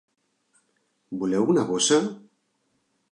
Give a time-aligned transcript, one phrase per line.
[1.23, 2.01] Voleu una bossa?